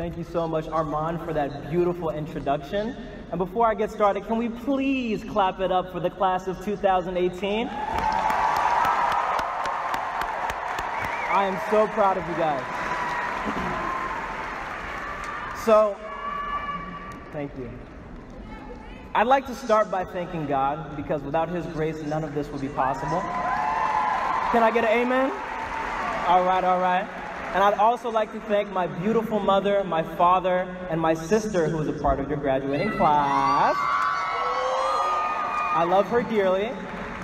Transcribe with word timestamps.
Thank 0.00 0.16
you 0.16 0.24
so 0.24 0.48
much, 0.48 0.66
Armand, 0.66 1.20
for 1.26 1.34
that 1.34 1.70
beautiful 1.70 2.08
introduction. 2.08 2.96
And 3.30 3.38
before 3.38 3.66
I 3.66 3.74
get 3.74 3.90
started, 3.90 4.24
can 4.24 4.38
we 4.38 4.48
please 4.48 5.22
clap 5.24 5.60
it 5.60 5.70
up 5.70 5.92
for 5.92 6.00
the 6.00 6.08
class 6.08 6.46
of 6.46 6.56
2018? 6.64 7.68
I 7.68 7.74
am 11.44 11.60
so 11.70 11.86
proud 11.88 12.16
of 12.16 12.26
you 12.30 12.34
guys. 12.36 12.64
So, 15.66 15.94
thank 17.32 17.52
you. 17.58 17.70
I'd 19.14 19.26
like 19.26 19.46
to 19.48 19.54
start 19.54 19.90
by 19.90 20.06
thanking 20.06 20.46
God 20.46 20.96
because 20.96 21.20
without 21.20 21.50
His 21.50 21.66
grace, 21.66 22.00
none 22.04 22.24
of 22.24 22.34
this 22.34 22.48
would 22.48 22.62
be 22.62 22.68
possible. 22.68 23.20
Can 24.50 24.62
I 24.62 24.70
get 24.72 24.84
an 24.84 24.98
amen? 24.98 25.30
All 26.26 26.42
right, 26.42 26.64
all 26.64 26.80
right. 26.80 27.19
And 27.52 27.64
I'd 27.64 27.74
also 27.74 28.10
like 28.10 28.32
to 28.32 28.40
thank 28.42 28.70
my 28.70 28.86
beautiful 28.86 29.40
mother, 29.40 29.82
my 29.82 30.04
father, 30.04 30.72
and 30.88 31.00
my 31.00 31.14
sister 31.14 31.68
who 31.68 31.80
is 31.80 31.88
a 31.88 31.92
part 31.92 32.20
of 32.20 32.28
your 32.28 32.38
graduating 32.38 32.92
class. 32.92 33.74
I 35.72 35.84
love 35.84 36.06
her 36.10 36.22
dearly. 36.22 36.68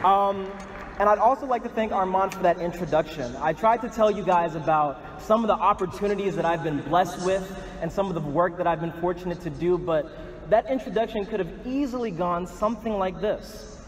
Um, 0.02 0.50
and 0.98 1.08
I'd 1.08 1.18
also 1.18 1.46
like 1.46 1.62
to 1.62 1.68
thank 1.68 1.92
Armand 1.92 2.34
for 2.34 2.42
that 2.42 2.58
introduction. 2.58 3.36
I 3.36 3.52
tried 3.52 3.82
to 3.82 3.88
tell 3.88 4.10
you 4.10 4.24
guys 4.24 4.56
about 4.56 5.22
some 5.22 5.44
of 5.44 5.48
the 5.48 5.54
opportunities 5.54 6.34
that 6.34 6.44
I've 6.44 6.64
been 6.64 6.80
blessed 6.80 7.24
with 7.24 7.48
and 7.80 7.92
some 7.92 8.08
of 8.08 8.14
the 8.14 8.20
work 8.20 8.56
that 8.56 8.66
I've 8.66 8.80
been 8.80 8.94
fortunate 9.00 9.40
to 9.42 9.50
do, 9.50 9.78
but 9.78 10.50
that 10.50 10.68
introduction 10.68 11.24
could 11.24 11.38
have 11.38 11.66
easily 11.66 12.10
gone 12.10 12.48
something 12.48 12.98
like 12.98 13.20
this. 13.20 13.80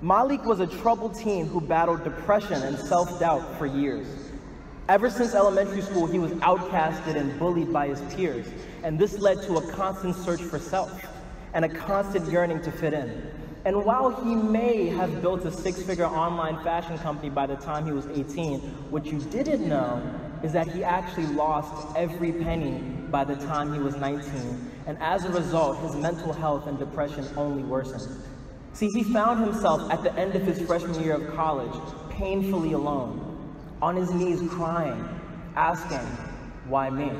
Malik 0.00 0.44
was 0.44 0.60
a 0.60 0.68
troubled 0.68 1.16
teen 1.16 1.46
who 1.46 1.60
battled 1.60 2.04
depression 2.04 2.62
and 2.62 2.78
self-doubt 2.78 3.58
for 3.58 3.66
years. 3.66 4.31
Ever 4.92 5.08
since 5.08 5.34
elementary 5.34 5.80
school, 5.80 6.06
he 6.06 6.18
was 6.18 6.32
outcasted 6.32 7.16
and 7.16 7.38
bullied 7.38 7.72
by 7.72 7.88
his 7.88 7.98
peers, 8.14 8.46
and 8.82 8.98
this 8.98 9.18
led 9.18 9.40
to 9.44 9.56
a 9.56 9.72
constant 9.72 10.14
search 10.14 10.42
for 10.42 10.58
self 10.58 10.92
and 11.54 11.64
a 11.64 11.68
constant 11.70 12.30
yearning 12.30 12.60
to 12.60 12.70
fit 12.70 12.92
in. 12.92 13.32
And 13.64 13.86
while 13.86 14.10
he 14.22 14.34
may 14.34 14.88
have 14.88 15.22
built 15.22 15.46
a 15.46 15.50
six-figure 15.50 16.04
online 16.04 16.62
fashion 16.62 16.98
company 16.98 17.30
by 17.30 17.46
the 17.46 17.56
time 17.56 17.86
he 17.86 17.92
was 17.92 18.06
18, 18.08 18.60
what 18.90 19.06
you 19.06 19.18
didn't 19.18 19.66
know 19.66 20.02
is 20.42 20.52
that 20.52 20.68
he 20.68 20.84
actually 20.84 21.28
lost 21.28 21.96
every 21.96 22.32
penny 22.32 22.78
by 23.10 23.24
the 23.24 23.36
time 23.46 23.72
he 23.72 23.78
was 23.78 23.96
19. 23.96 24.72
And 24.86 24.98
as 25.00 25.24
a 25.24 25.30
result, 25.30 25.78
his 25.78 25.96
mental 25.96 26.34
health 26.34 26.66
and 26.66 26.78
depression 26.78 27.26
only 27.38 27.62
worsened. 27.62 28.22
See, 28.74 28.90
he 28.90 29.04
found 29.04 29.42
himself 29.42 29.90
at 29.90 30.02
the 30.02 30.14
end 30.16 30.34
of 30.34 30.42
his 30.42 30.60
freshman 30.60 31.02
year 31.02 31.14
of 31.14 31.34
college, 31.34 31.72
painfully 32.10 32.74
alone, 32.74 33.31
on 33.82 33.96
his 33.96 34.12
knees 34.12 34.40
crying, 34.48 35.06
asking, 35.56 36.06
why 36.68 36.88
me? 36.88 37.10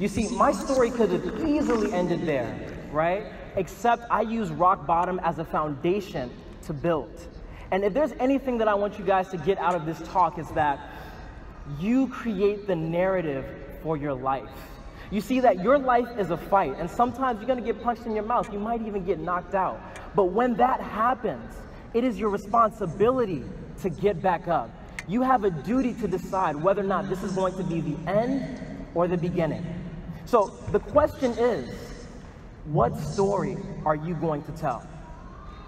You 0.00 0.08
see, 0.08 0.28
my 0.36 0.50
story 0.50 0.90
could 0.90 1.10
have 1.10 1.48
easily 1.48 1.92
ended 1.92 2.26
there, 2.26 2.68
right? 2.90 3.26
Except 3.54 4.04
I 4.10 4.22
use 4.22 4.50
rock 4.50 4.86
bottom 4.86 5.20
as 5.20 5.38
a 5.38 5.44
foundation 5.44 6.32
to 6.62 6.72
build. 6.72 7.28
And 7.70 7.84
if 7.84 7.94
there's 7.94 8.12
anything 8.18 8.58
that 8.58 8.66
I 8.66 8.74
want 8.74 8.98
you 8.98 9.04
guys 9.04 9.28
to 9.28 9.36
get 9.36 9.56
out 9.58 9.76
of 9.76 9.86
this 9.86 10.00
talk 10.08 10.36
is 10.36 10.48
that 10.50 10.80
you 11.78 12.08
create 12.08 12.66
the 12.66 12.74
narrative 12.74 13.44
for 13.80 13.96
your 13.96 14.14
life. 14.14 14.50
You 15.12 15.20
see 15.20 15.38
that 15.40 15.62
your 15.62 15.78
life 15.78 16.08
is 16.18 16.30
a 16.30 16.36
fight, 16.36 16.74
and 16.76 16.90
sometimes 16.90 17.38
you're 17.38 17.46
gonna 17.46 17.60
get 17.60 17.80
punched 17.80 18.04
in 18.04 18.16
your 18.16 18.24
mouth. 18.24 18.52
You 18.52 18.58
might 18.58 18.84
even 18.84 19.04
get 19.04 19.20
knocked 19.20 19.54
out. 19.54 19.80
But 20.16 20.26
when 20.26 20.54
that 20.54 20.80
happens, 20.80 21.54
it 21.92 22.02
is 22.02 22.18
your 22.18 22.30
responsibility 22.30 23.44
to 23.82 23.90
get 23.90 24.20
back 24.20 24.48
up. 24.48 24.70
You 25.06 25.22
have 25.22 25.44
a 25.44 25.50
duty 25.50 25.92
to 25.94 26.08
decide 26.08 26.56
whether 26.56 26.80
or 26.80 26.86
not 26.86 27.08
this 27.08 27.22
is 27.22 27.32
going 27.32 27.56
to 27.56 27.62
be 27.62 27.80
the 27.80 28.10
end 28.10 28.86
or 28.94 29.06
the 29.06 29.16
beginning. 29.16 29.64
So 30.24 30.58
the 30.72 30.80
question 30.80 31.32
is, 31.32 31.68
what 32.64 32.96
story 32.98 33.58
are 33.84 33.96
you 33.96 34.14
going 34.14 34.42
to 34.44 34.52
tell? 34.52 34.86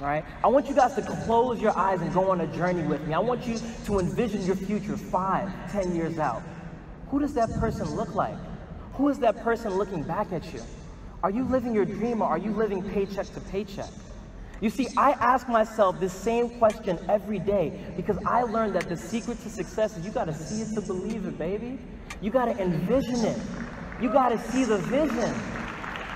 All 0.01 0.07
right? 0.07 0.25
I 0.43 0.49
want 0.49 0.69
you 0.69 0.75
guys 0.75 0.95
to 0.95 1.03
close 1.03 1.61
your 1.61 1.77
eyes 1.77 2.01
and 2.01 2.13
go 2.13 2.31
on 2.31 2.41
a 2.41 2.47
journey 2.49 2.83
with 2.83 3.07
me. 3.07 3.15
I 3.15 3.19
want 3.19 3.47
you 3.47 3.59
to 3.85 3.99
envision 3.99 4.45
your 4.47 4.57
future 4.57 4.97
five, 4.97 5.51
ten 5.71 5.95
years 5.95 6.19
out. 6.19 6.43
Who 7.11 7.21
does 7.21 7.35
that 7.35 7.51
person 7.61 7.95
look 7.95 8.15
like? 8.15 8.37
Who 8.95 9.09
is 9.09 9.19
that 9.19 9.43
person 9.43 9.75
looking 9.75 10.03
back 10.03 10.33
at 10.33 10.53
you? 10.53 10.63
Are 11.23 11.31
you 11.31 11.45
living 11.45 11.75
your 11.75 11.85
dream 11.85 12.23
or 12.23 12.29
are 12.29 12.39
you 12.39 12.51
living 12.53 12.83
paycheck 12.83 13.27
to 13.35 13.41
paycheck? 13.41 13.91
You 14.61 14.71
see, 14.71 14.89
I 14.97 15.13
ask 15.13 15.49
myself 15.49 16.01
this 16.01 16.13
same 16.13 16.49
question 16.49 16.99
every 17.09 17.39
day 17.39 17.79
because 17.97 18.19
I 18.25 18.43
learned 18.43 18.75
that 18.75 18.89
the 18.89 18.97
secret 18.97 19.41
to 19.43 19.51
success 19.51 19.97
is 19.97 20.05
you 20.05 20.11
got 20.11 20.25
to 20.27 20.35
see 20.35 20.63
it 20.63 20.75
to 20.75 20.81
believe 20.81 21.27
it, 21.27 21.37
baby. 21.37 21.79
You 22.23 22.31
got 22.31 22.47
to 22.47 22.59
envision 22.59 23.25
it. 23.25 23.39
You 24.01 24.11
got 24.11 24.31
to 24.31 24.39
see 24.51 24.65
the 24.65 24.79
vision. 24.79 25.35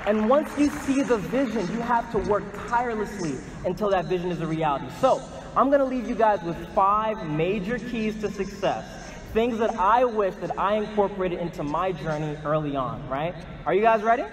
And 0.07 0.29
once 0.29 0.49
you 0.59 0.71
see 0.71 1.03
the 1.03 1.19
vision, 1.19 1.71
you 1.73 1.81
have 1.81 2.11
to 2.13 2.19
work 2.19 2.45
tirelessly 2.69 3.37
until 3.67 3.91
that 3.91 4.07
vision 4.07 4.31
is 4.31 4.41
a 4.41 4.47
reality. 4.47 4.87
So, 5.01 5.23
I'm 5.57 5.71
to 5.71 5.85
leave 5.85 6.09
you 6.09 6.15
guys 6.15 6.43
with 6.43 6.57
five 6.75 7.29
major 7.29 7.79
keys 7.79 8.19
to 8.21 8.31
success. 8.31 8.85
Things 9.33 9.59
that 9.59 9.75
I 9.77 10.05
wish 10.05 10.35
that 10.37 10.59
I 10.59 10.75
incorporated 10.75 11.41
into 11.41 11.63
my 11.63 11.93
journey 11.93 12.39
early 12.45 12.77
on, 12.77 13.07
right? 13.09 13.35
Are 13.67 13.75
you 13.75 13.83
guys 13.83 14.03
ready? 14.03 14.25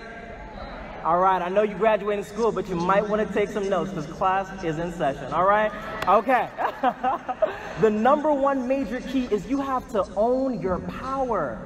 All 1.07 1.19
right, 1.19 1.41
I 1.41 1.47
know 1.47 1.63
you 1.63 1.73
graduated 1.75 2.25
school, 2.25 2.51
but 2.51 2.67
you 2.67 2.75
might 2.75 3.07
want 3.07 3.25
to 3.25 3.33
take 3.33 3.47
some 3.47 3.69
notes 3.69 3.91
because 3.91 4.07
class 4.07 4.61
is 4.61 4.77
in 4.77 4.91
session. 4.91 5.31
All 5.31 5.45
right? 5.45 5.71
Okay. 6.05 6.49
the 7.81 7.89
number 7.89 8.33
one 8.33 8.67
major 8.67 8.99
key 8.99 9.23
is 9.31 9.47
you 9.47 9.61
have 9.61 9.89
to 9.91 10.03
own 10.17 10.59
your 10.59 10.79
power. 10.79 11.61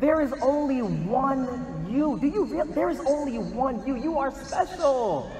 There 0.00 0.20
is 0.20 0.32
only 0.42 0.82
one 0.82 1.86
you. 1.88 2.18
Do 2.20 2.26
you 2.26 2.64
there 2.74 2.90
is 2.90 2.98
only 3.06 3.38
one 3.38 3.86
you? 3.86 3.94
You 3.94 4.18
are 4.18 4.32
special. 4.32 5.30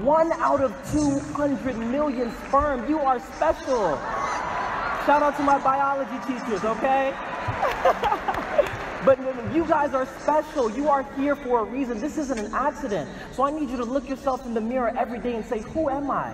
One 0.00 0.32
out 0.40 0.62
of 0.62 0.72
200 0.90 1.76
million 1.76 2.32
sperm. 2.46 2.88
You 2.88 3.00
are 3.00 3.20
special. 3.20 3.98
Shout 5.04 5.22
out 5.22 5.36
to 5.36 5.42
my 5.42 5.58
biology 5.58 6.18
teachers, 6.26 6.64
okay? 6.64 7.12
But 9.04 9.18
you 9.54 9.66
guys 9.66 9.92
are 9.92 10.06
special. 10.20 10.70
You 10.70 10.88
are 10.88 11.02
here 11.16 11.36
for 11.36 11.60
a 11.60 11.64
reason. 11.64 12.00
This 12.00 12.16
isn't 12.16 12.38
an 12.38 12.54
accident. 12.54 13.08
So 13.32 13.44
I 13.44 13.50
need 13.50 13.68
you 13.68 13.76
to 13.76 13.84
look 13.84 14.08
yourself 14.08 14.46
in 14.46 14.54
the 14.54 14.60
mirror 14.62 14.94
every 14.96 15.18
day 15.18 15.34
and 15.34 15.44
say, 15.44 15.58
who 15.58 15.90
am 15.90 16.10
I? 16.10 16.30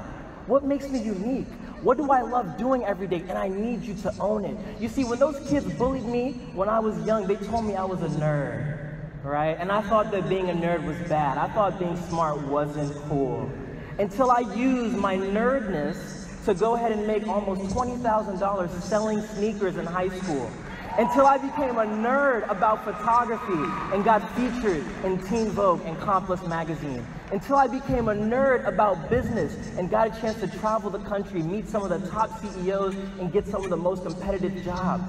What 0.46 0.64
makes 0.64 0.88
me 0.88 1.02
unique? 1.02 1.48
What 1.82 1.96
do 1.96 2.10
I 2.12 2.22
love 2.22 2.58
doing 2.58 2.84
every 2.84 3.08
day? 3.08 3.24
And 3.28 3.32
I 3.32 3.48
need 3.48 3.82
you 3.82 3.94
to 3.94 4.14
own 4.20 4.44
it. 4.44 4.56
You 4.78 4.88
see, 4.88 5.02
when 5.04 5.18
those 5.18 5.40
kids 5.48 5.72
bullied 5.74 6.04
me 6.04 6.32
when 6.54 6.68
I 6.68 6.78
was 6.78 6.96
young, 7.04 7.26
they 7.26 7.36
told 7.36 7.64
me 7.64 7.74
I 7.74 7.84
was 7.84 8.02
a 8.02 8.08
nerd, 8.20 8.94
right? 9.24 9.56
And 9.58 9.72
I 9.72 9.82
thought 9.82 10.12
that 10.12 10.28
being 10.28 10.50
a 10.50 10.54
nerd 10.54 10.84
was 10.84 10.96
bad. 11.08 11.38
I 11.38 11.52
thought 11.52 11.78
being 11.78 11.96
smart 12.08 12.40
wasn't 12.46 12.94
cool. 13.08 13.50
Until 13.98 14.30
I 14.30 14.40
used 14.54 14.96
my 14.96 15.16
nerdness 15.16 16.44
to 16.44 16.54
go 16.54 16.76
ahead 16.76 16.92
and 16.92 17.06
make 17.06 17.26
almost 17.26 17.74
$20,000 17.74 18.82
selling 18.82 19.22
sneakers 19.22 19.76
in 19.76 19.86
high 19.86 20.08
school 20.08 20.50
until 20.98 21.26
I 21.26 21.38
became 21.38 21.78
a 21.78 21.84
nerd 21.84 22.48
about 22.50 22.84
photography 22.84 23.64
and 23.94 24.04
got 24.04 24.20
featured 24.36 24.84
in 25.04 25.18
Teen 25.26 25.48
Vogue 25.50 25.82
and 25.84 25.98
Complex 26.00 26.44
magazine. 26.46 27.06
Until 27.32 27.56
I 27.56 27.68
became 27.68 28.08
a 28.08 28.14
nerd 28.14 28.66
about 28.66 29.08
business 29.08 29.54
and 29.78 29.88
got 29.88 30.08
a 30.08 30.20
chance 30.20 30.40
to 30.40 30.48
travel 30.58 30.90
the 30.90 30.98
country, 31.00 31.42
meet 31.42 31.68
some 31.68 31.82
of 31.82 31.90
the 31.90 32.08
top 32.10 32.30
CEOs, 32.40 32.96
and 33.20 33.32
get 33.32 33.46
some 33.46 33.62
of 33.62 33.70
the 33.70 33.76
most 33.76 34.02
competitive 34.02 34.64
jobs. 34.64 35.04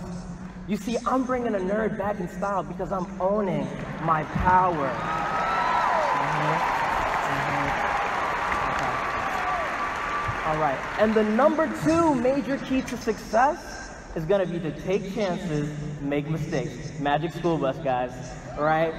You 0.67 0.77
see, 0.77 0.97
I'm 1.07 1.23
bringing 1.23 1.55
a 1.55 1.59
nerd 1.59 1.97
back 1.97 2.19
in 2.19 2.29
style 2.29 2.61
because 2.63 2.91
I'm 2.91 3.19
owning 3.19 3.67
my 4.03 4.23
power. 4.23 4.87
Mm-hmm. 6.21 6.77
Mm-hmm. 7.25 7.81
All 10.49 10.57
right, 10.57 10.77
and 10.99 11.13
the 11.15 11.23
number 11.23 11.67
two 11.83 12.13
major 12.15 12.57
key 12.57 12.83
to 12.83 12.97
success 12.97 13.80
is 14.15 14.25
going 14.25 14.45
to 14.45 14.51
be 14.51 14.59
to 14.59 14.71
take 14.81 15.13
chances, 15.13 15.69
make 16.01 16.27
mistakes. 16.27 16.99
Magic 16.99 17.31
school 17.33 17.57
bus, 17.57 17.77
guys, 17.77 18.11
right? 18.57 18.93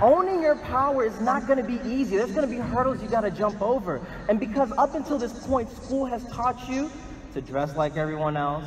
Owning 0.00 0.40
your 0.40 0.56
power 0.56 1.04
is 1.04 1.20
not 1.20 1.46
going 1.46 1.58
to 1.58 1.64
be 1.64 1.80
easy. 1.88 2.16
There's 2.16 2.30
going 2.30 2.48
to 2.48 2.54
be 2.54 2.60
hurdles 2.60 3.02
you 3.02 3.08
got 3.08 3.22
to 3.22 3.32
jump 3.32 3.60
over. 3.60 4.00
And 4.28 4.38
because 4.38 4.70
up 4.78 4.94
until 4.94 5.18
this 5.18 5.32
point, 5.46 5.70
school 5.70 6.06
has 6.06 6.24
taught 6.28 6.68
you 6.68 6.90
to 7.34 7.40
dress 7.40 7.74
like 7.74 7.96
everyone 7.96 8.36
else, 8.36 8.64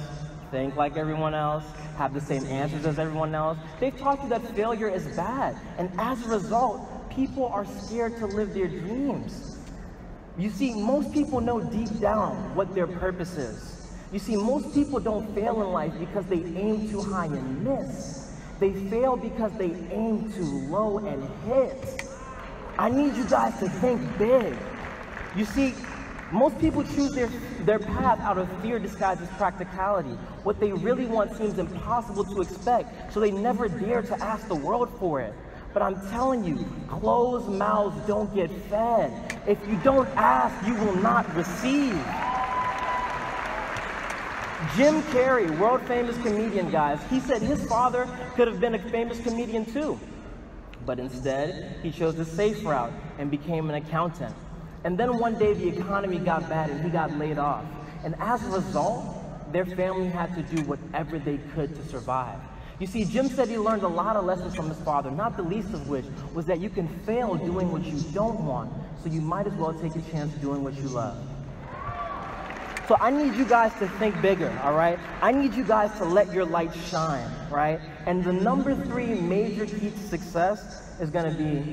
think 0.51 0.75
like 0.75 0.97
everyone 0.97 1.33
else, 1.33 1.63
have 1.97 2.13
the 2.13 2.19
same 2.19 2.45
answers 2.47 2.85
as 2.85 2.99
everyone 2.99 3.33
else. 3.33 3.57
They've 3.79 3.97
taught 3.97 4.21
you 4.23 4.29
that 4.29 4.45
failure 4.55 4.89
is 4.89 5.07
bad. 5.15 5.55
And 5.77 5.89
as 5.97 6.25
a 6.25 6.29
result, 6.29 7.09
people 7.09 7.45
are 7.45 7.65
scared 7.65 8.17
to 8.17 8.25
live 8.25 8.53
their 8.53 8.67
dreams. 8.67 9.57
You 10.37 10.49
see, 10.49 10.73
most 10.73 11.13
people 11.13 11.39
know 11.39 11.61
deep 11.61 11.99
down 11.99 12.55
what 12.55 12.75
their 12.75 12.87
purpose 12.87 13.37
is. 13.37 13.80
You 14.11 14.19
see, 14.19 14.35
most 14.35 14.73
people 14.73 14.99
don't 14.99 15.33
fail 15.33 15.61
in 15.61 15.71
life 15.71 15.93
because 15.97 16.25
they 16.25 16.43
aim 16.59 16.89
too 16.89 17.01
high 17.01 17.27
and 17.27 17.63
miss. 17.63 18.33
They 18.59 18.73
fail 18.89 19.15
because 19.15 19.53
they 19.53 19.73
aim 19.89 20.31
too 20.33 20.67
low 20.69 20.97
and 20.97 21.29
hit. 21.45 22.03
I 22.77 22.89
need 22.89 23.15
you 23.15 23.23
guys 23.25 23.57
to 23.59 23.69
think 23.69 24.01
big. 24.17 24.53
You 25.35 25.45
see, 25.45 25.73
most 26.31 26.59
people 26.59 26.83
choose 26.83 27.13
their, 27.13 27.27
their 27.63 27.79
path 27.79 28.19
out 28.19 28.37
of 28.37 28.49
fear 28.61 28.79
disguised 28.79 29.21
as 29.21 29.29
practicality. 29.29 30.17
What 30.43 30.59
they 30.59 30.73
really 30.73 31.05
want 31.05 31.35
seems 31.37 31.57
impossible 31.57 32.25
to 32.25 32.41
expect, 32.41 33.13
so 33.13 33.19
they 33.21 33.31
never 33.31 33.69
dare 33.69 34.01
to 34.01 34.23
ask 34.23 34.47
the 34.49 34.55
world 34.55 34.89
for 34.99 35.21
it. 35.21 35.33
But 35.73 35.83
I'm 35.83 35.99
telling 36.09 36.43
you, 36.43 36.65
closed 36.89 37.47
mouths 37.47 37.95
don't 38.07 38.33
get 38.35 38.51
fed. 38.69 39.39
If 39.47 39.57
you 39.69 39.79
don't 39.83 40.09
ask, 40.17 40.67
you 40.67 40.75
will 40.75 40.97
not 40.97 41.33
receive. 41.33 41.97
Jim 44.77 45.01
Carrey, 45.03 45.59
world 45.59 45.81
famous 45.81 46.15
comedian, 46.23 46.71
guys, 46.71 46.97
he 47.09 47.19
said 47.19 47.41
his 47.41 47.61
father 47.67 48.07
could 48.35 48.47
have 48.47 48.61
been 48.61 48.73
a 48.73 48.79
famous 48.79 49.19
comedian 49.19 49.65
too. 49.65 49.99
But 50.85 50.97
instead, 50.97 51.75
he 51.83 51.91
chose 51.91 52.15
the 52.15 52.23
safe 52.23 52.63
route 52.63 52.93
and 53.17 53.29
became 53.29 53.69
an 53.69 53.75
accountant. 53.75 54.33
And 54.85 54.97
then 54.97 55.19
one 55.19 55.37
day 55.37 55.53
the 55.53 55.67
economy 55.67 56.19
got 56.19 56.47
bad 56.47 56.69
and 56.69 56.81
he 56.81 56.89
got 56.89 57.11
laid 57.17 57.37
off. 57.37 57.65
And 58.05 58.15
as 58.19 58.41
a 58.47 58.49
result, 58.49 59.51
their 59.51 59.65
family 59.65 60.07
had 60.07 60.33
to 60.35 60.41
do 60.55 60.63
whatever 60.63 61.19
they 61.19 61.37
could 61.53 61.75
to 61.75 61.85
survive. 61.89 62.39
You 62.79 62.87
see, 62.87 63.03
Jim 63.03 63.27
said 63.27 63.49
he 63.49 63.57
learned 63.57 63.83
a 63.83 63.89
lot 63.89 64.15
of 64.15 64.23
lessons 64.23 64.55
from 64.55 64.69
his 64.69 64.79
father, 64.79 65.11
not 65.11 65.35
the 65.35 65.43
least 65.43 65.73
of 65.73 65.89
which 65.89 66.05
was 66.33 66.45
that 66.45 66.61
you 66.61 66.69
can 66.69 66.87
fail 66.99 67.35
doing 67.35 67.71
what 67.73 67.83
you 67.83 67.99
don't 68.13 68.39
want, 68.45 68.71
so 69.03 69.09
you 69.09 69.19
might 69.19 69.47
as 69.47 69.53
well 69.53 69.73
take 69.73 69.97
a 69.97 70.01
chance 70.11 70.33
doing 70.35 70.63
what 70.63 70.75
you 70.75 70.87
love. 70.87 71.17
So 72.91 72.97
I 72.99 73.09
need 73.09 73.35
you 73.35 73.45
guys 73.45 73.73
to 73.79 73.87
think 73.87 74.21
bigger, 74.21 74.51
all 74.65 74.73
right? 74.73 74.99
I 75.21 75.31
need 75.31 75.53
you 75.53 75.63
guys 75.63 75.97
to 75.99 76.03
let 76.03 76.33
your 76.33 76.43
light 76.43 76.75
shine, 76.89 77.31
right? 77.49 77.79
And 78.05 78.21
the 78.21 78.33
number 78.33 78.75
three 78.75 79.15
major 79.15 79.65
key 79.65 79.91
to 79.91 80.03
success 80.09 80.81
is 80.99 81.09
gonna 81.09 81.31
be 81.31 81.63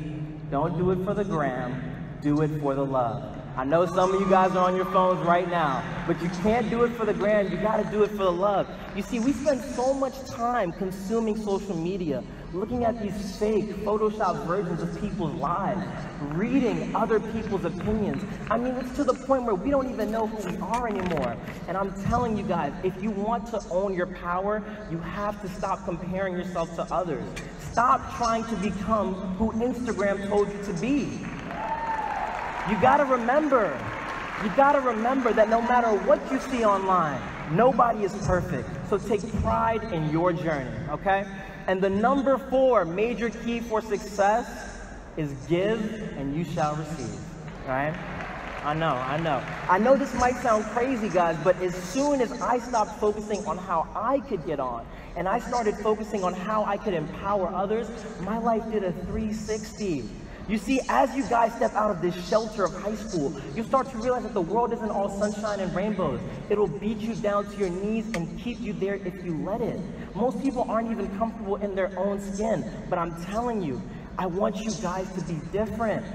don't 0.48 0.78
do 0.78 0.92
it 0.92 1.04
for 1.04 1.14
the 1.14 1.24
gram, 1.24 1.82
do 2.22 2.42
it 2.42 2.60
for 2.60 2.76
the 2.76 2.84
love. 2.84 3.36
I 3.56 3.64
know 3.64 3.84
some 3.84 4.14
of 4.14 4.20
you 4.20 4.30
guys 4.30 4.52
are 4.52 4.64
on 4.64 4.76
your 4.76 4.84
phones 4.92 5.18
right 5.26 5.50
now, 5.50 5.82
but 6.06 6.22
you 6.22 6.28
can't 6.44 6.70
do 6.70 6.84
it 6.84 6.92
for 6.92 7.04
the 7.04 7.14
gram, 7.14 7.50
you 7.50 7.56
gotta 7.56 7.90
do 7.90 8.04
it 8.04 8.10
for 8.10 8.22
the 8.22 8.32
love. 8.32 8.68
You 8.94 9.02
see, 9.02 9.18
we 9.18 9.32
spend 9.32 9.60
so 9.74 9.92
much 9.92 10.24
time 10.30 10.70
consuming 10.70 11.36
social 11.36 11.76
media, 11.76 12.22
looking 12.52 12.84
at 12.84 13.00
these 13.00 13.36
fake, 13.38 13.66
Photoshop 13.84 14.46
versions 14.46 14.82
of 14.82 15.00
people's 15.00 15.34
lives, 15.34 15.80
reading 16.32 16.94
other 16.94 17.20
people's 17.20 17.64
opinions. 17.64 18.22
I 18.50 18.56
mean, 18.56 18.74
it's 18.74 18.96
to 18.96 19.04
the 19.04 19.14
point 19.14 19.44
where 19.44 19.54
we 19.54 19.70
don't 19.70 19.90
even 19.90 20.10
know 20.10 20.26
who 20.26 20.50
we 20.50 20.56
are 20.58 20.88
anymore. 20.88 21.36
And 21.68 21.76
I'm 21.76 21.92
telling 22.04 22.36
you 22.36 22.44
guys, 22.44 22.72
if 22.82 23.00
you 23.02 23.10
want 23.10 23.46
to 23.48 23.62
own 23.70 23.94
your 23.94 24.06
power, 24.06 24.62
you 24.90 24.98
have 24.98 25.40
to 25.42 25.48
stop 25.48 25.84
comparing 25.84 26.34
yourself 26.34 26.74
to 26.76 26.82
others. 26.92 27.24
Stop 27.72 28.16
trying 28.16 28.44
to 28.46 28.56
become 28.56 29.14
who 29.36 29.52
Instagram 29.52 30.26
told 30.28 30.48
you 30.52 30.64
to 30.64 30.72
be. 30.80 31.20
You 32.70 32.76
gotta 32.80 33.04
remember, 33.04 33.78
you 34.42 34.50
gotta 34.56 34.80
remember 34.80 35.32
that 35.32 35.48
no 35.48 35.60
matter 35.62 35.88
what 36.06 36.30
you 36.30 36.38
see 36.38 36.64
online, 36.64 37.20
nobody 37.52 38.04
is 38.04 38.12
perfect. 38.26 38.68
So 38.88 38.98
take 38.98 39.20
pride 39.42 39.82
in 39.92 40.10
your 40.10 40.32
journey, 40.32 40.70
okay? 40.90 41.24
And 41.68 41.82
the 41.82 41.90
number 41.90 42.38
four 42.38 42.86
major 42.86 43.28
key 43.28 43.60
for 43.60 43.82
success 43.82 44.48
is 45.18 45.30
give 45.48 45.78
and 46.16 46.34
you 46.34 46.42
shall 46.42 46.74
receive, 46.74 47.20
right? 47.66 47.94
I 48.64 48.72
know, 48.72 48.94
I 48.94 49.18
know. 49.18 49.44
I 49.68 49.76
know 49.76 49.94
this 49.94 50.14
might 50.14 50.36
sound 50.36 50.64
crazy, 50.64 51.10
guys, 51.10 51.36
but 51.44 51.60
as 51.60 51.74
soon 51.74 52.22
as 52.22 52.32
I 52.40 52.58
stopped 52.58 52.98
focusing 52.98 53.44
on 53.46 53.58
how 53.58 53.86
I 53.94 54.20
could 54.20 54.46
get 54.46 54.60
on 54.60 54.86
and 55.14 55.28
I 55.28 55.40
started 55.40 55.76
focusing 55.76 56.24
on 56.24 56.32
how 56.32 56.64
I 56.64 56.78
could 56.78 56.94
empower 56.94 57.48
others, 57.48 57.86
my 58.22 58.38
life 58.38 58.64
did 58.72 58.82
a 58.82 58.92
360. 58.92 60.08
You 60.48 60.56
see, 60.56 60.80
as 60.88 61.14
you 61.14 61.24
guys 61.28 61.52
step 61.54 61.74
out 61.74 61.90
of 61.90 62.00
this 62.00 62.14
shelter 62.26 62.64
of 62.64 62.72
high 62.72 62.94
school, 62.94 63.38
you 63.54 63.62
start 63.62 63.90
to 63.90 63.98
realize 63.98 64.22
that 64.22 64.32
the 64.32 64.40
world 64.40 64.72
isn't 64.72 64.90
all 64.90 65.10
sunshine 65.10 65.60
and 65.60 65.74
rainbows. 65.76 66.20
It'll 66.48 66.66
beat 66.66 66.96
you 66.96 67.14
down 67.14 67.50
to 67.50 67.56
your 67.58 67.68
knees 67.68 68.06
and 68.14 68.38
keep 68.40 68.58
you 68.58 68.72
there 68.72 68.94
if 68.94 69.22
you 69.22 69.36
let 69.44 69.60
it. 69.60 69.78
Most 70.14 70.40
people 70.42 70.64
aren't 70.66 70.90
even 70.90 71.06
comfortable 71.18 71.56
in 71.56 71.74
their 71.74 71.96
own 71.98 72.18
skin, 72.18 72.64
but 72.88 72.98
I'm 72.98 73.22
telling 73.26 73.60
you, 73.60 73.82
I 74.18 74.24
want 74.24 74.56
you 74.56 74.70
guys 74.80 75.12
to 75.12 75.20
be 75.20 75.38
different. 75.52 76.06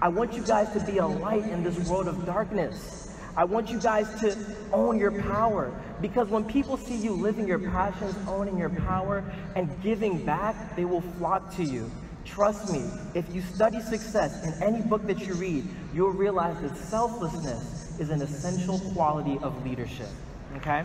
I 0.00 0.06
want 0.06 0.34
you 0.34 0.42
guys 0.44 0.72
to 0.74 0.80
be 0.86 0.98
a 0.98 1.06
light 1.06 1.46
in 1.46 1.64
this 1.64 1.76
world 1.88 2.06
of 2.06 2.24
darkness. 2.24 3.18
I 3.36 3.42
want 3.42 3.70
you 3.70 3.80
guys 3.80 4.08
to 4.20 4.36
own 4.72 5.00
your 5.00 5.20
power 5.22 5.74
because 6.00 6.28
when 6.28 6.44
people 6.44 6.76
see 6.76 6.96
you 6.96 7.10
living 7.10 7.48
your 7.48 7.58
passions, 7.58 8.14
owning 8.28 8.56
your 8.56 8.70
power, 8.70 9.24
and 9.56 9.68
giving 9.82 10.24
back, 10.24 10.76
they 10.76 10.84
will 10.84 11.00
flock 11.00 11.54
to 11.56 11.64
you. 11.64 11.90
Trust 12.30 12.72
me, 12.72 12.84
if 13.14 13.34
you 13.34 13.42
study 13.42 13.80
success 13.80 14.44
in 14.44 14.62
any 14.62 14.80
book 14.82 15.04
that 15.08 15.26
you 15.26 15.34
read, 15.34 15.66
you'll 15.92 16.12
realize 16.12 16.60
that 16.60 16.76
selflessness 16.76 17.98
is 17.98 18.10
an 18.10 18.22
essential 18.22 18.78
quality 18.94 19.36
of 19.42 19.64
leadership. 19.64 20.08
Okay? 20.56 20.84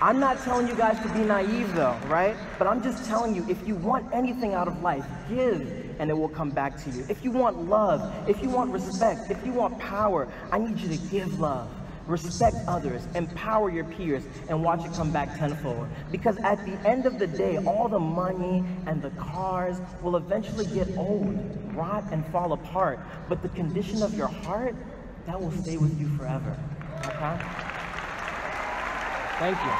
I'm 0.00 0.18
not 0.18 0.42
telling 0.44 0.66
you 0.66 0.74
guys 0.74 0.98
to 1.02 1.12
be 1.12 1.20
naive 1.20 1.74
though, 1.74 1.98
right? 2.06 2.36
But 2.58 2.68
I'm 2.68 2.82
just 2.82 3.04
telling 3.04 3.34
you, 3.34 3.44
if 3.50 3.68
you 3.68 3.74
want 3.74 4.12
anything 4.14 4.54
out 4.54 4.66
of 4.66 4.80
life, 4.80 5.04
give 5.28 5.94
and 5.98 6.10
it 6.10 6.14
will 6.14 6.28
come 6.28 6.50
back 6.50 6.82
to 6.84 6.90
you. 6.90 7.04
If 7.10 7.22
you 7.22 7.30
want 7.30 7.68
love, 7.68 8.28
if 8.28 8.42
you 8.42 8.48
want 8.48 8.72
respect, 8.72 9.30
if 9.30 9.44
you 9.44 9.52
want 9.52 9.78
power, 9.78 10.26
I 10.50 10.58
need 10.58 10.78
you 10.78 10.88
to 10.88 10.96
give 11.08 11.38
love 11.38 11.68
respect 12.06 12.56
others, 12.68 13.06
empower 13.14 13.70
your 13.70 13.84
peers, 13.84 14.22
and 14.48 14.62
watch 14.62 14.84
it 14.84 14.92
come 14.94 15.10
back 15.10 15.36
tenfold. 15.38 15.88
Because 16.10 16.36
at 16.38 16.64
the 16.64 16.72
end 16.88 17.06
of 17.06 17.18
the 17.18 17.26
day, 17.26 17.58
all 17.58 17.88
the 17.88 17.98
money 17.98 18.64
and 18.86 19.02
the 19.02 19.10
cars 19.10 19.80
will 20.02 20.16
eventually 20.16 20.66
get 20.66 20.96
old, 20.96 21.36
rot, 21.74 22.04
and 22.12 22.24
fall 22.26 22.52
apart. 22.52 22.98
But 23.28 23.42
the 23.42 23.48
condition 23.50 24.02
of 24.02 24.14
your 24.14 24.28
heart, 24.28 24.74
that 25.26 25.40
will 25.40 25.52
stay 25.52 25.76
with 25.76 25.98
you 26.00 26.08
forever. 26.16 26.56
Okay? 27.00 27.38
Thank 29.38 29.58
you. 29.58 29.72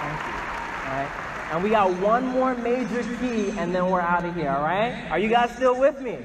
Thank 0.00 0.20
you. 0.26 0.34
All 0.84 0.94
right? 0.94 1.24
And 1.50 1.62
we 1.62 1.70
got 1.70 1.90
one 1.98 2.26
more 2.26 2.54
major 2.54 3.02
key, 3.20 3.50
and 3.58 3.74
then 3.74 3.90
we're 3.90 4.00
out 4.00 4.24
of 4.24 4.34
here, 4.34 4.50
all 4.50 4.62
right? 4.62 5.10
Are 5.10 5.18
you 5.18 5.28
guys 5.28 5.50
still 5.52 5.78
with 5.78 6.00
me? 6.00 6.18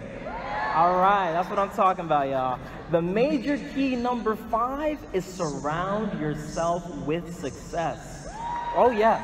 All 0.75 0.97
right, 0.97 1.31
that's 1.31 1.49
what 1.49 1.59
I'm 1.59 1.69
talking 1.69 2.03
about, 2.05 2.29
y'all. 2.29 2.59
The 2.91 3.01
major 3.01 3.57
key 3.57 3.95
number 3.95 4.35
five 4.35 4.99
is 5.13 5.25
surround 5.25 6.19
yourself 6.19 6.87
with 7.05 7.39
success. 7.39 8.27
Oh, 8.75 8.91
yes. 8.91 9.21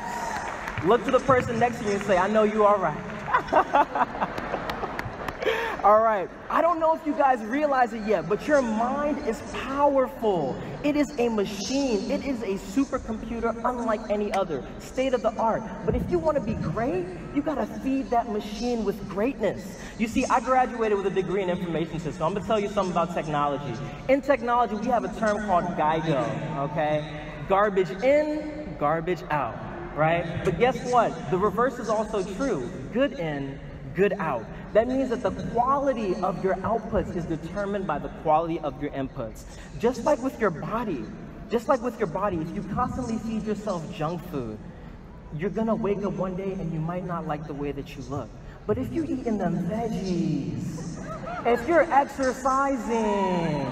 Look 0.84 1.04
to 1.04 1.10
the 1.10 1.20
person 1.20 1.58
next 1.58 1.78
to 1.78 1.84
you 1.84 1.92
and 1.92 2.02
say, 2.04 2.16
I 2.16 2.28
know 2.28 2.44
you 2.44 2.64
are 2.64 2.78
right. 2.78 4.56
All 5.82 6.02
right. 6.02 6.28
I 6.50 6.60
don't 6.60 6.78
know 6.78 6.94
if 6.94 7.06
you 7.06 7.14
guys 7.14 7.40
realize 7.40 7.94
it 7.94 8.02
yet, 8.06 8.28
but 8.28 8.46
your 8.46 8.60
mind 8.60 9.26
is 9.26 9.40
powerful. 9.64 10.60
It 10.84 10.94
is 10.94 11.10
a 11.18 11.30
machine. 11.30 12.10
It 12.10 12.22
is 12.22 12.42
a 12.42 12.56
supercomputer 12.76 13.58
unlike 13.64 14.00
any 14.10 14.30
other, 14.34 14.62
state 14.78 15.14
of 15.14 15.22
the 15.22 15.32
art. 15.36 15.62
But 15.86 15.94
if 15.94 16.10
you 16.10 16.18
want 16.18 16.36
to 16.36 16.42
be 16.42 16.52
great, 16.54 17.06
you 17.34 17.40
got 17.40 17.54
to 17.54 17.66
feed 17.66 18.10
that 18.10 18.30
machine 18.30 18.84
with 18.84 19.08
greatness. 19.08 19.78
You 19.96 20.06
see, 20.06 20.26
I 20.26 20.40
graduated 20.40 20.98
with 20.98 21.06
a 21.06 21.10
degree 21.10 21.42
in 21.42 21.48
information 21.48 21.98
systems. 21.98 22.20
I'm 22.20 22.32
going 22.32 22.42
to 22.42 22.46
tell 22.46 22.60
you 22.60 22.68
something 22.68 22.92
about 22.92 23.14
technology. 23.14 23.72
In 24.10 24.20
technology, 24.20 24.74
we 24.74 24.88
have 24.88 25.04
a 25.04 25.18
term 25.18 25.46
called 25.46 25.64
GIGO, 25.64 26.58
okay? 26.70 27.24
Garbage 27.48 27.90
in, 28.02 28.76
garbage 28.78 29.22
out, 29.30 29.56
right? 29.96 30.44
But 30.44 30.58
guess 30.58 30.78
what? 30.92 31.30
The 31.30 31.38
reverse 31.38 31.78
is 31.78 31.88
also 31.88 32.22
true. 32.34 32.70
Good 32.92 33.18
in, 33.18 33.58
good 33.94 34.12
out. 34.14 34.44
That 34.72 34.86
means 34.86 35.10
that 35.10 35.22
the 35.22 35.32
quality 35.50 36.14
of 36.16 36.44
your 36.44 36.54
outputs 36.56 37.16
is 37.16 37.24
determined 37.24 37.86
by 37.86 37.98
the 37.98 38.08
quality 38.22 38.60
of 38.60 38.80
your 38.80 38.92
inputs. 38.92 39.42
Just 39.80 40.04
like 40.04 40.22
with 40.22 40.38
your 40.40 40.50
body, 40.50 41.04
just 41.50 41.66
like 41.66 41.82
with 41.82 41.98
your 41.98 42.06
body, 42.06 42.36
if 42.36 42.54
you 42.54 42.62
constantly 42.74 43.18
feed 43.18 43.44
yourself 43.44 43.82
junk 43.92 44.22
food, 44.30 44.58
you're 45.36 45.50
gonna 45.50 45.74
wake 45.74 46.04
up 46.04 46.12
one 46.12 46.36
day 46.36 46.52
and 46.52 46.72
you 46.72 46.78
might 46.78 47.04
not 47.04 47.26
like 47.26 47.46
the 47.48 47.54
way 47.54 47.72
that 47.72 47.96
you 47.96 48.02
look. 48.04 48.28
But 48.66 48.78
if 48.78 48.92
you're 48.92 49.06
eating 49.06 49.38
the 49.38 49.46
veggies, 49.46 51.04
if 51.46 51.66
you're 51.66 51.92
exercising, 51.92 53.66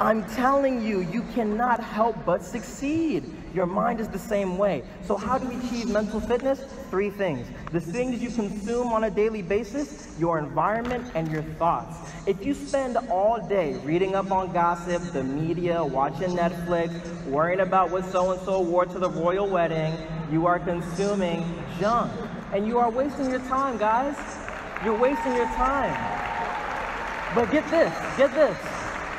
I'm 0.00 0.24
telling 0.34 0.82
you, 0.82 1.00
you 1.00 1.22
cannot 1.34 1.80
help 1.80 2.16
but 2.24 2.42
succeed. 2.42 3.24
Your 3.54 3.66
mind 3.66 4.00
is 4.00 4.08
the 4.08 4.18
same 4.18 4.56
way. 4.56 4.82
So 5.04 5.16
how 5.16 5.36
do 5.36 5.46
we 5.46 5.56
achieve 5.56 5.90
mental 5.90 6.20
fitness? 6.20 6.60
Three 6.90 7.10
things. 7.10 7.46
The 7.70 7.80
things 7.80 8.22
you 8.22 8.30
consume 8.30 8.88
on 8.88 9.04
a 9.04 9.10
daily 9.10 9.42
basis, 9.42 10.16
your 10.18 10.38
environment, 10.38 11.10
and 11.14 11.30
your 11.30 11.42
thoughts. 11.58 11.96
If 12.26 12.46
you 12.46 12.54
spend 12.54 12.96
all 13.10 13.46
day 13.46 13.74
reading 13.84 14.14
up 14.14 14.30
on 14.30 14.52
gossip, 14.52 15.02
the 15.12 15.22
media, 15.22 15.84
watching 15.84 16.30
Netflix, 16.30 16.92
worrying 17.26 17.60
about 17.60 17.90
what 17.90 18.04
so-and-so 18.10 18.60
wore 18.60 18.86
to 18.86 18.98
the 18.98 19.10
royal 19.10 19.48
wedding, 19.48 19.94
you 20.30 20.46
are 20.46 20.58
consuming 20.58 21.44
junk. 21.78 22.10
And 22.52 22.66
you 22.66 22.78
are 22.78 22.90
wasting 22.90 23.30
your 23.30 23.40
time, 23.40 23.76
guys. 23.76 24.16
You're 24.84 24.98
wasting 24.98 25.36
your 25.36 25.46
time. 25.46 25.94
But 27.34 27.50
get 27.50 27.68
this, 27.70 27.92
get 28.16 28.32
this. 28.34 28.56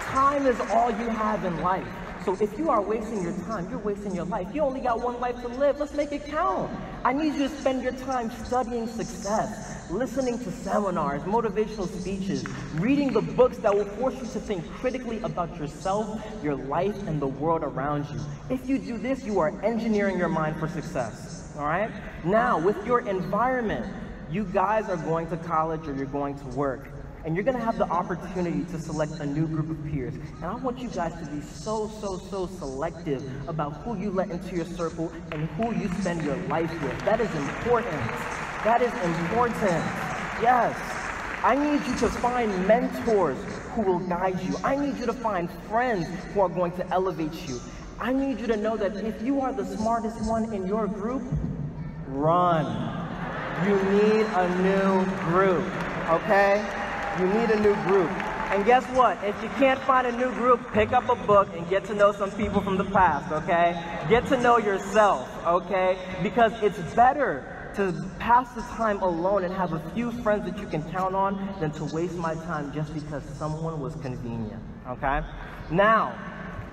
Time 0.05 0.45
is 0.45 0.59
all 0.71 0.91
you 0.91 1.09
have 1.09 1.43
in 1.45 1.61
life. 1.61 1.87
So 2.25 2.38
if 2.39 2.58
you 2.58 2.70
are 2.70 2.82
wasting 2.82 3.22
your 3.22 3.34
time, 3.48 3.70
you're 3.70 3.80
wasting 3.80 4.15
your 4.15 4.24
life. 4.24 4.48
You 4.53 4.62
only 4.62 4.80
got 4.80 5.01
one 5.01 5.20
life 5.20 5.42
to 5.42 5.50
live. 5.50 5.77
Let's 5.77 5.94
make 5.94 6.13
it 6.13 6.25
count. 6.25 6.72
I 7.03 7.12
need 7.12 7.34
you 7.34 7.50
to 7.50 7.56
spend 7.58 7.84
your 7.84 7.92
time 7.92 8.32
studying 8.46 8.88
success, 8.88 9.89
listening 9.92 10.39
to 10.39 10.51
seminars, 10.51 11.22
motivational 11.24 11.89
speeches, 12.00 12.46
reading 12.75 13.12
the 13.12 13.22
books 13.22 13.58
that 13.58 13.75
will 13.75 13.84
force 13.98 14.15
you 14.15 14.22
to 14.22 14.39
think 14.39 14.65
critically 14.75 15.20
about 15.24 15.60
yourself, 15.60 16.22
your 16.42 16.56
life, 16.56 16.96
and 17.08 17.22
the 17.22 17.27
world 17.27 17.62
around 17.62 18.08
you. 18.10 18.22
If 18.50 18.70
you 18.70 18.77
do 18.77 18.98
this, 18.98 19.25
you 19.25 19.39
are 19.39 19.50
engineering 19.62 20.18
your 20.18 20.30
mind 20.30 20.56
for 20.58 20.70
success. 20.70 21.51
All 21.58 21.65
right? 21.65 21.92
Now, 22.24 22.58
with 22.58 22.86
your 22.86 23.01
environment, 23.01 23.86
you 24.32 24.46
guys 24.46 24.88
are 24.88 24.98
going 24.98 25.27
to 25.27 25.36
college 25.36 25.86
or 25.89 25.94
you're 25.94 26.06
going 26.06 26.39
to 26.39 26.46
work 26.56 26.88
and 27.25 27.36
you're 27.36 27.44
going 27.44 27.58
to 27.58 27.63
have 27.63 27.77
the 27.77 27.88
opportunity 27.88 28.65
to 28.72 28.80
select 28.80 29.13
a 29.13 29.25
new 29.25 29.48
group 29.48 29.70
of 29.70 29.92
peers. 29.92 30.13
And 30.13 30.46
I 30.46 30.56
want 30.56 30.80
you 30.80 30.89
guys 30.89 31.13
to 31.13 31.25
be 31.32 31.42
so, 31.42 31.89
so, 32.01 32.18
so 32.18 32.48
selective 32.48 33.24
about 33.48 33.72
who 33.84 33.98
you 33.98 34.12
let 34.12 34.30
into 34.30 34.56
your 34.56 34.65
circle 34.65 35.12
and 35.32 35.48
who 35.51 35.74
you 35.74 35.89
spend 36.01 36.24
your 36.24 36.36
life 36.48 36.72
with. 36.84 37.00
That 37.06 37.22
is 37.22 37.34
important. 37.36 38.01
That 38.63 38.82
is 38.82 38.94
important. 39.20 39.84
Yes. 40.42 40.77
I 41.44 41.56
need 41.56 41.86
you 41.88 41.96
to 41.98 42.10
find 42.10 42.68
mentors 42.68 43.38
who 43.74 43.82
will 43.82 44.00
guide 44.00 44.42
you. 44.42 44.56
I 44.63 44.75
need 44.75 44.98
you 44.98 45.06
to 45.06 45.13
find 45.13 45.50
friends 45.70 46.08
who 46.34 46.42
are 46.42 46.50
going 46.50 46.72
to 46.74 46.88
elevate 46.89 47.48
you. 47.48 47.60
I 48.00 48.12
need 48.13 48.39
you 48.39 48.48
to 48.48 48.58
know 48.58 48.75
that 48.77 48.98
if 48.98 49.22
you 49.22 49.42
are 49.42 49.53
the 49.53 49.65
smartest 49.65 50.22
one 50.25 50.53
in 50.53 50.68
your 50.68 50.88
group, 50.88 51.24
run. 52.08 52.65
You 53.65 53.75
need 53.75 54.25
a 54.25 54.48
new 54.62 55.06
group, 55.30 55.63
okay? 56.10 56.82
You 57.20 57.27
need 57.27 57.51
a 57.51 57.60
new 57.60 57.75
group. 57.84 58.10
And 58.50 58.65
guess 58.65 58.84
what? 58.96 59.24
If 59.24 59.41
you 59.43 59.50
can't 59.60 59.79
find 59.82 60.08
a 60.08 60.12
new 60.12 60.32
group, 60.32 60.60
pick 60.74 60.93
up 60.93 61.10
a 61.10 61.15
book 61.27 61.48
and 61.55 61.70
get 61.70 61.86
to 61.86 61.93
know 61.93 62.12
some 62.12 62.32
people 62.32 62.60
from 62.60 62.77
the 62.77 62.86
past, 62.86 63.32
okay? 63.32 63.79
Get 64.10 64.25
to 64.27 64.38
know 64.38 64.58
yourself, 64.58 65.29
okay? 65.46 65.98
Because 66.24 66.51
it's 66.63 66.79
better 66.96 67.72
to 67.75 67.93
pass 68.17 68.51
the 68.53 68.62
time 68.62 69.00
alone 69.01 69.43
and 69.43 69.53
have 69.53 69.74
a 69.74 69.79
few 69.91 70.12
friends 70.24 70.46
that 70.46 70.60
you 70.60 70.67
can 70.67 70.82
count 70.91 71.13
on 71.13 71.55
than 71.60 71.72
to 71.74 71.86
waste 71.86 72.15
my 72.15 72.34
time 72.34 72.74
just 72.74 72.91
because 72.96 73.24
someone 73.38 73.79
was 73.79 73.93
convenient, 73.96 74.62
okay? 74.88 75.22
Now, 75.70 76.17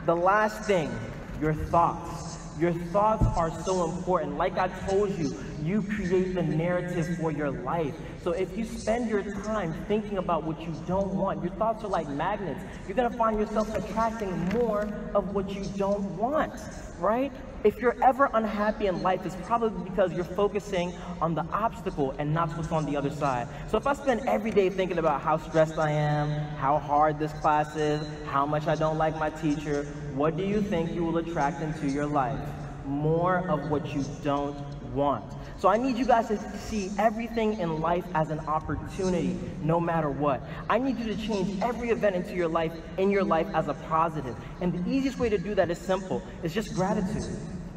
the 0.07 0.17
last 0.17 0.65
thing, 0.65 0.91
your 1.39 1.53
thoughts. 1.55 2.30
Your 2.61 2.75
thoughts 2.93 3.25
are 3.39 3.51
so 3.65 3.91
important. 3.91 4.37
Like 4.37 4.59
I 4.59 4.69
told 4.69 5.19
you, 5.19 5.35
you 5.65 5.81
create 5.81 6.35
the 6.35 6.43
narrative 6.43 7.17
for 7.19 7.33
your 7.33 7.51
life. 7.51 7.95
So 8.23 8.33
if 8.33 8.55
you 8.57 8.67
spend 8.67 9.09
your 9.09 9.23
time 9.23 9.73
thinking 9.89 10.19
about 10.19 10.45
what 10.45 10.61
you 10.61 10.75
don't 10.87 11.15
want, 11.15 11.43
your 11.43 11.55
thoughts 11.55 11.83
are 11.85 11.89
like 11.89 12.07
magnets. 12.11 12.61
You're 12.87 12.97
going 12.97 13.11
to 13.11 13.17
find 13.17 13.39
yourself 13.39 13.75
attracting 13.75 14.31
more 14.51 14.83
of 15.15 15.35
what 15.35 15.49
you 15.55 15.65
don't 15.79 16.19
want, 16.19 16.53
right? 16.99 17.33
If 17.63 17.83
you're 17.83 17.97
ever 18.03 18.31
unhappy 18.33 18.87
in 18.87 19.03
life, 19.03 19.27
it's 19.27 19.37
probably 19.47 19.85
because 19.85 20.15
you're 20.15 20.25
focusing 20.25 20.95
on 21.21 21.35
the 21.35 21.45
obstacle 21.53 22.15
and 22.19 22.33
not 22.33 22.57
what's 22.57 22.73
on 22.73 22.87
the 22.87 22.97
other 22.97 23.11
side. 23.11 23.49
So 23.71 23.77
if 23.77 23.87
I 23.87 23.93
spend 23.93 24.23
every 24.27 24.51
day 24.51 24.71
thinking 24.71 24.97
about 24.97 25.21
how 25.21 25.37
stressed 25.37 25.77
I 25.79 25.91
am, 25.91 26.31
how 26.57 26.79
hard 26.79 27.19
this 27.19 27.33
class 27.35 27.77
is, 27.77 28.01
how 28.25 28.47
much 28.47 28.67
I 28.67 28.77
don't 28.77 28.97
like 28.97 29.19
my 29.19 29.29
teacher, 29.29 29.83
what 30.15 30.39
do 30.39 30.43
you 30.43 30.63
think 30.63 30.95
you 30.95 31.05
will 31.05 31.19
attract 31.19 31.63
into 31.63 31.87
your 31.87 32.07
life? 32.07 32.39
More 32.87 33.39
of 33.51 33.71
what 33.71 33.95
you 33.95 34.05
don't 34.23 34.57
want. 34.95 35.25
So 35.59 35.69
I 35.69 35.77
need 35.77 35.97
you 35.97 36.07
guys 36.07 36.29
to 36.29 36.39
see 36.59 36.91
everything 36.99 37.61
in 37.61 37.81
life 37.81 38.05
as 38.15 38.31
an 38.31 38.41
opportunity, 38.41 39.39
no 39.63 39.79
matter 39.79 40.09
what. 40.09 40.43
I 40.71 40.79
need 40.79 40.99
you 40.99 41.05
to 41.07 41.17
change 41.17 41.63
every 41.63 41.91
event 41.91 42.17
into 42.17 42.35
your 42.35 42.49
life, 42.49 42.73
in 42.97 43.11
your 43.11 43.25
life 43.25 43.47
as 43.55 43.69
a 43.69 43.75
positive. 43.75 44.37
And 44.61 44.73
the 44.73 44.91
easiest 44.91 45.19
way 45.19 45.29
to 45.29 45.39
do 45.39 45.55
that 45.55 45.71
is 45.71 45.79
simple. 45.79 46.23
It's 46.43 46.55
just 46.55 46.75
gratitude. 46.75 47.29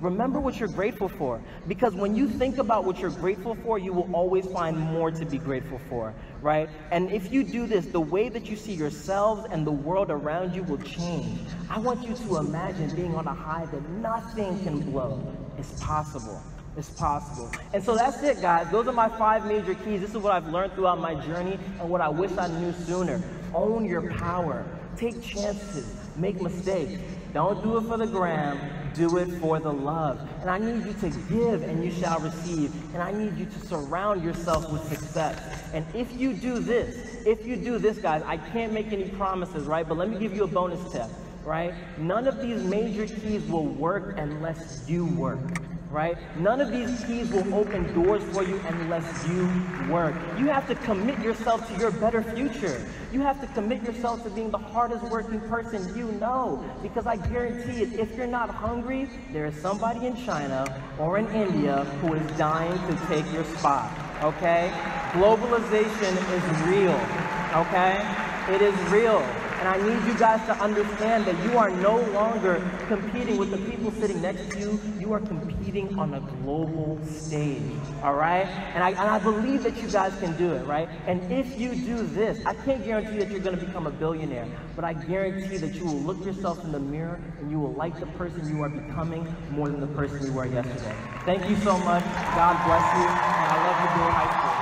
Remember 0.04 0.40
what 0.42 0.60
you're 0.60 0.70
grateful 0.70 1.08
for. 1.08 1.42
Because 1.66 1.96
when 1.96 2.14
you 2.14 2.28
think 2.28 2.58
about 2.58 2.84
what 2.84 3.00
you're 3.00 3.10
grateful 3.10 3.56
for, 3.56 3.80
you 3.80 3.94
will 3.94 4.14
always 4.14 4.46
find 4.46 4.78
more 4.78 5.12
to 5.12 5.26
be 5.26 5.38
grateful 5.38 5.80
for, 5.90 6.14
right? 6.42 6.70
And 6.92 7.10
if 7.10 7.32
you 7.32 7.44
do 7.44 7.68
this, 7.68 7.86
the 7.86 8.02
way 8.02 8.28
that 8.28 8.50
you 8.50 8.58
see 8.58 8.74
yourselves 8.74 9.48
and 9.50 9.66
the 9.66 9.72
world 9.72 10.12
around 10.12 10.56
you 10.56 10.64
will 10.64 10.80
change. 10.80 11.48
I 11.70 11.80
want 11.80 12.06
you 12.06 12.16
to 12.16 12.38
imagine 12.38 12.94
being 12.96 13.16
on 13.16 13.28
a 13.28 13.34
high 13.34 13.66
that 13.66 13.90
nothing 13.90 14.62
can 14.64 14.82
blow. 14.82 15.22
It's 15.58 15.82
possible. 15.82 16.42
It's 16.76 16.90
possible. 16.90 17.52
And 17.74 17.84
so 17.84 17.96
that's 17.96 18.24
it, 18.24 18.42
guys. 18.42 18.72
Those 18.72 18.88
are 18.88 18.94
my 18.94 19.10
five 19.10 19.46
major 19.46 19.76
keys. 19.76 20.02
This 20.02 20.12
is 20.12 20.18
what 20.18 20.34
I've 20.34 20.48
learned 20.48 20.74
throughout 20.74 21.00
my 21.00 21.14
journey 21.26 21.60
and 21.80 21.90
what 21.90 22.02
I 22.02 22.10
wish 22.10 22.36
I 22.38 22.48
knew 22.48 22.74
sooner. 22.74 23.22
Own 23.54 23.86
your 23.86 24.12
power. 24.14 24.66
Take 24.98 25.22
chances. 25.22 25.96
Make 26.16 26.42
mistakes. 26.42 27.02
Don't 27.34 27.64
do 27.64 27.78
it 27.78 27.82
for 27.82 27.98
the 27.98 28.08
gram 28.08 28.60
do 28.94 29.18
it 29.18 29.28
for 29.40 29.60
the 29.60 29.72
love. 29.72 30.20
And 30.42 30.50
I 30.50 30.58
need 30.58 30.86
you 30.86 30.94
to 30.94 31.10
give 31.30 31.64
and 31.64 31.84
you 31.84 31.92
shall 31.92 32.20
receive. 32.20 32.74
And 32.94 33.02
I 33.02 33.12
need 33.12 33.38
you 33.38 33.46
to 33.46 33.60
surround 33.68 34.24
yourself 34.24 34.72
with 34.72 34.88
success. 34.88 35.40
And 35.74 35.86
if 35.94 36.16
you 36.16 36.34
do 36.34 36.60
this, 36.60 37.26
if 37.26 37.46
you 37.46 37.56
do 37.56 37.78
this, 37.78 37.98
guys, 37.98 38.22
I 38.26 38.38
can't 38.38 38.74
make 38.74 38.92
any 38.92 39.10
promises, 39.10 39.66
right? 39.66 39.88
But 39.88 39.98
let 39.98 40.10
me 40.10 40.18
give 40.20 40.36
you 40.36 40.44
a 40.44 40.48
bonus 40.48 40.92
tip, 40.92 41.08
right? 41.44 41.74
None 41.98 42.28
of 42.28 42.42
these 42.42 42.62
major 42.64 43.08
keys 43.08 43.44
will 43.46 43.66
work 43.66 44.18
unless 44.18 44.86
you 44.88 45.06
work 45.06 45.40
right? 45.94 46.18
None 46.40 46.60
of 46.60 46.72
these 46.72 47.04
keys 47.06 47.30
will 47.30 47.54
open 47.54 47.94
doors 47.94 48.24
for 48.34 48.44
you 48.44 48.60
unless 48.68 49.28
you 49.28 49.48
work. 49.90 50.16
You 50.40 50.48
have 50.48 50.68
to 50.68 50.76
commit 50.76 51.20
yourself 51.20 51.68
to 51.72 51.80
your 51.80 51.92
better 51.92 52.24
future. 52.24 52.84
You 53.12 53.22
have 53.22 53.40
to 53.42 53.48
commit 53.54 53.84
yourself 53.84 54.24
to 54.24 54.32
being 54.32 54.50
the 54.50 54.58
hardest 54.58 55.04
working 55.04 55.40
person 55.42 55.96
you 55.96 56.12
know. 56.14 56.66
Because 56.82 57.06
I 57.06 57.18
guarantee 57.18 57.84
it, 57.84 57.94
if 58.00 58.18
you're 58.18 58.26
not 58.26 58.50
hungry, 58.50 59.08
there 59.32 59.46
is 59.46 59.56
somebody 59.56 60.08
in 60.08 60.16
China 60.26 60.66
or 61.00 61.20
in 61.20 61.28
India 61.28 61.84
who 62.02 62.16
is 62.16 62.38
dying 62.38 62.74
to 62.88 63.06
take 63.06 63.32
your 63.32 63.46
spot, 63.46 63.92
okay? 64.24 64.72
Globalization 65.12 66.14
is 66.34 66.68
real, 66.68 67.00
okay? 67.54 68.02
It 68.50 68.64
is 68.64 68.76
real. 68.92 69.24
And 69.64 69.72
I 69.72 69.78
need 69.78 70.06
you 70.06 70.14
guys 70.20 70.46
to 70.48 70.54
understand 70.62 71.24
that 71.24 71.42
you 71.46 71.58
are 71.58 71.70
no 71.70 71.96
longer 72.12 72.70
competing 72.90 73.38
with 73.38 73.50
the 73.50 73.56
people 73.72 73.92
sitting 73.92 74.22
next 74.22 74.52
to 74.52 74.60
you. 74.60 74.78
You 75.00 75.14
are 75.14 75.22
competing 75.22 75.98
on 75.98 76.16
a 76.16 76.20
global 76.20 77.00
stage, 77.06 77.62
all 78.04 78.16
right? 78.16 78.46
And 78.76 78.84
I, 78.84 78.90
and 78.90 79.00
I 79.00 79.20
believe 79.20 79.64
that 79.64 79.82
you 79.82 79.88
guys 79.88 80.14
can 80.20 80.36
do 80.36 80.52
it, 80.52 80.66
right? 80.66 80.90
And 81.08 81.32
if 81.32 81.58
you 81.58 81.76
do 81.76 82.06
this, 82.08 82.46
I 82.46 82.56
can't 82.56 82.84
guarantee 82.84 83.18
that 83.20 83.32
you're 83.32 83.40
going 83.40 83.58
to 83.58 83.66
become 83.66 83.88
a 83.88 83.92
billionaire, 83.92 84.50
but 84.76 84.84
I 84.84 84.92
guarantee 84.92 85.56
that 85.56 85.74
you 85.76 85.86
will 85.86 86.02
look 86.02 86.26
yourself 86.26 86.62
in 86.66 86.74
the 86.74 86.80
mirror 86.82 87.22
and 87.40 87.50
you 87.50 87.58
will 87.58 87.72
like 87.72 87.98
the 88.02 88.08
person 88.18 88.46
you 88.54 88.62
are 88.64 88.70
becoming 88.70 89.26
more 89.52 89.70
than 89.70 89.80
the 89.80 89.88
person 89.88 90.26
you 90.26 90.34
were 90.34 90.46
yesterday. 90.46 90.94
Thank 91.24 91.50
you 91.50 91.56
so 91.64 91.78
much. 91.78 92.04
God 92.04 92.62
bless 92.66 92.84
you. 92.98 93.08
And 93.08 93.48
I 93.48 93.58
love 93.64 93.80
you, 93.80 93.88
Bill 93.96 94.12
High 94.12 94.28
School. 94.36 94.60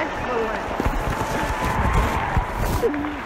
Excellent. 0.00 0.67
Thank 2.80 3.06
you. 3.12 3.17